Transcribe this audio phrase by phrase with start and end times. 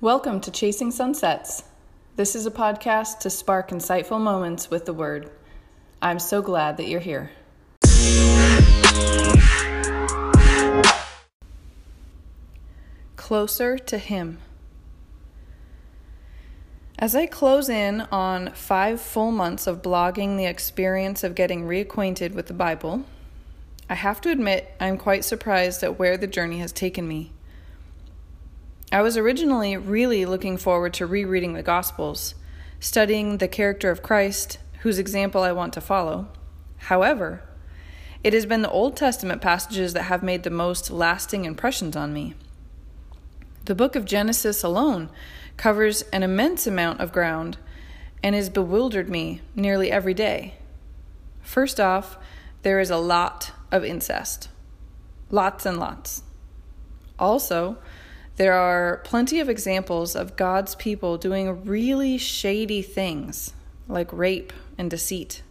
[0.00, 1.64] Welcome to Chasing Sunsets.
[2.14, 5.28] This is a podcast to spark insightful moments with the Word.
[6.00, 7.32] I'm so glad that you're here.
[13.16, 14.38] Closer to Him.
[16.96, 22.34] As I close in on five full months of blogging the experience of getting reacquainted
[22.34, 23.04] with the Bible,
[23.90, 27.32] I have to admit I'm quite surprised at where the journey has taken me.
[28.90, 32.34] I was originally really looking forward to rereading the Gospels,
[32.80, 36.28] studying the character of Christ, whose example I want to follow.
[36.78, 37.42] However,
[38.24, 42.14] it has been the Old Testament passages that have made the most lasting impressions on
[42.14, 42.34] me.
[43.66, 45.10] The book of Genesis alone
[45.58, 47.58] covers an immense amount of ground
[48.22, 50.54] and has bewildered me nearly every day.
[51.42, 52.16] First off,
[52.62, 54.48] there is a lot of incest.
[55.30, 56.22] Lots and lots.
[57.18, 57.76] Also,
[58.38, 63.52] there are plenty of examples of God's people doing really shady things
[63.88, 65.42] like rape and deceit.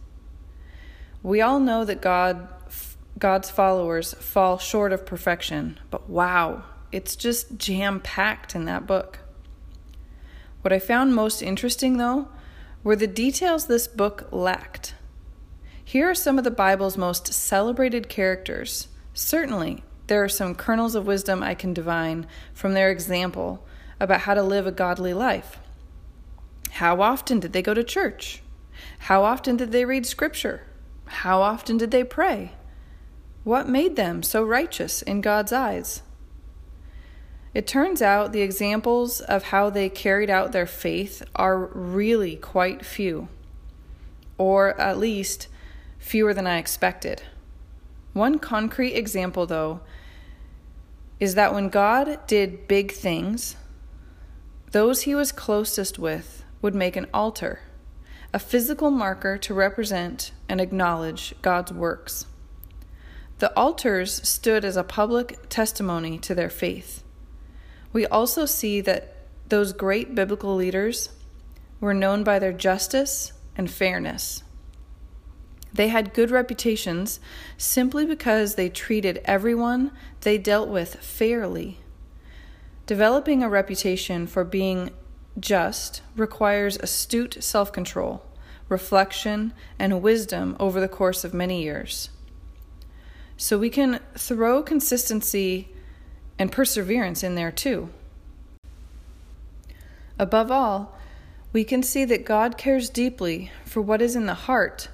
[1.22, 2.48] We all know that God
[3.18, 9.18] God's followers fall short of perfection, but wow, it's just jam-packed in that book.
[10.62, 12.28] What I found most interesting though
[12.82, 14.94] were the details this book lacked.
[15.84, 21.06] Here are some of the Bible's most celebrated characters, certainly there are some kernels of
[21.06, 23.64] wisdom I can divine from their example
[24.00, 25.58] about how to live a godly life.
[26.72, 28.42] How often did they go to church?
[29.00, 30.62] How often did they read scripture?
[31.06, 32.52] How often did they pray?
[33.44, 36.02] What made them so righteous in God's eyes?
[37.54, 42.84] It turns out the examples of how they carried out their faith are really quite
[42.84, 43.28] few,
[44.36, 45.48] or at least
[45.98, 47.22] fewer than I expected.
[48.18, 49.78] One concrete example, though,
[51.20, 53.54] is that when God did big things,
[54.72, 57.60] those he was closest with would make an altar,
[58.34, 62.26] a physical marker to represent and acknowledge God's works.
[63.38, 67.04] The altars stood as a public testimony to their faith.
[67.92, 71.10] We also see that those great biblical leaders
[71.78, 74.42] were known by their justice and fairness.
[75.72, 77.20] They had good reputations
[77.56, 79.92] simply because they treated everyone
[80.22, 81.78] they dealt with fairly.
[82.86, 84.90] Developing a reputation for being
[85.38, 88.24] just requires astute self control,
[88.68, 92.10] reflection, and wisdom over the course of many years.
[93.36, 95.68] So we can throw consistency
[96.38, 97.90] and perseverance in there too.
[100.18, 100.98] Above all,
[101.52, 104.88] we can see that God cares deeply for what is in the heart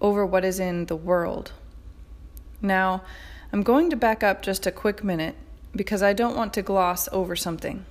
[0.00, 1.52] over what is in the world.
[2.60, 3.02] Now,
[3.52, 5.36] I'm going to back up just a quick minute
[5.76, 7.84] because I don't want to gloss over something.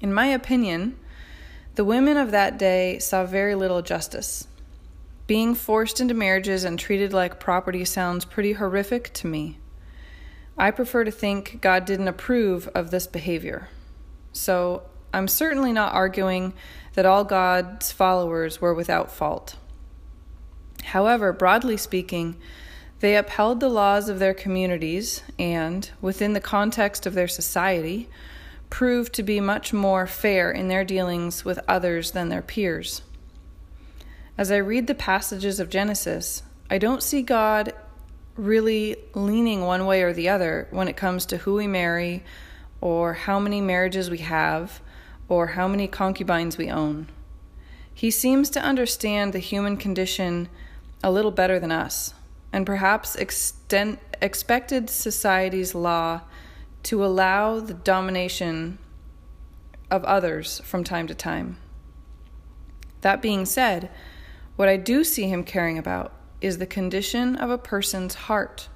[0.00, 0.98] In my opinion,
[1.74, 4.46] the women of that day saw very little justice.
[5.26, 9.58] Being forced into marriages and treated like property sounds pretty horrific to me.
[10.56, 13.68] I prefer to think God didn't approve of this behavior.
[14.32, 16.52] So I'm certainly not arguing
[16.92, 19.56] that all God's followers were without fault.
[20.84, 22.36] However, broadly speaking,
[23.00, 28.08] they upheld the laws of their communities and, within the context of their society,
[28.70, 33.02] proved to be much more fair in their dealings with others than their peers.
[34.36, 37.72] As I read the passages of Genesis, I don't see God
[38.36, 42.24] really leaning one way or the other when it comes to who we marry,
[42.80, 44.80] or how many marriages we have,
[45.28, 47.08] or how many concubines we own.
[47.92, 50.48] He seems to understand the human condition
[51.04, 52.14] a little better than us,
[52.50, 56.22] and perhaps extend, expected society's law
[56.82, 58.78] to allow the domination
[59.90, 61.58] of others from time to time.
[63.02, 63.90] That being said,
[64.56, 66.10] what I do see him caring about
[66.40, 68.70] is the condition of a person's heart,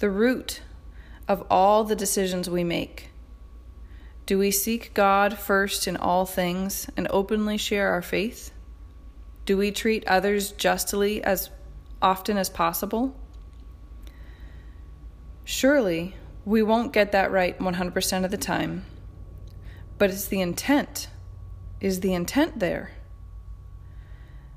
[0.00, 0.60] the root
[1.26, 3.08] of all the decisions we make.
[4.26, 8.50] Do we seek God first in all things and openly share our faith?
[9.48, 11.48] Do we treat others justly as
[12.02, 13.18] often as possible?
[15.42, 18.84] Surely we won't get that right 100% of the time,
[19.96, 21.08] but it's the intent.
[21.80, 22.90] Is the intent there?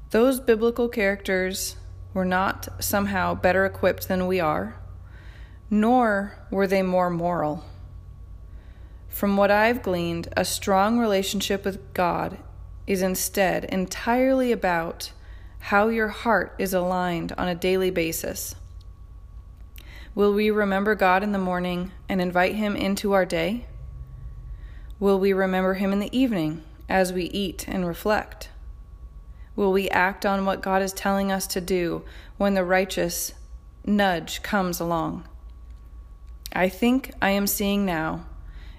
[0.10, 1.78] Those biblical characters
[2.14, 4.76] were not somehow better equipped than we are,
[5.70, 7.64] nor were they more moral.
[9.08, 12.40] From what I've gleaned, a strong relationship with God
[12.92, 15.14] is instead entirely about
[15.60, 18.54] how your heart is aligned on a daily basis.
[20.14, 23.66] Will we remember God in the morning and invite Him into our day?
[25.00, 28.50] Will we remember him in the evening as we eat and reflect?
[29.56, 32.04] Will we act on what God is telling us to do
[32.38, 33.34] when the righteous
[33.86, 35.28] nudge comes along?
[36.54, 38.26] I think I am seeing now.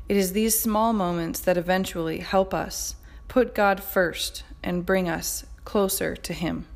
[0.07, 2.95] It is these small moments that eventually help us
[3.33, 6.67] put God first and bring us closer to Him.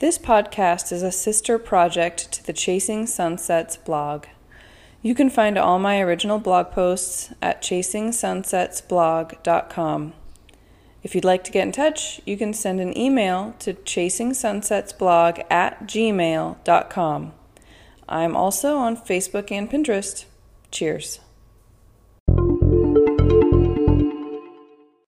[0.00, 4.24] This podcast is a sister project to the Chasing Sunsets blog.
[5.02, 10.12] You can find all my original blog posts at chasingsunsetsblog.com.
[11.02, 15.86] If you'd like to get in touch, you can send an email to chasingsunsetsblog at
[15.86, 17.32] gmail.com.
[18.08, 20.24] I'm also on Facebook and Pinterest.
[20.70, 21.20] Cheers.